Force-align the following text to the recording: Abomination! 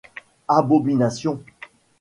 Abomination! 0.57 1.45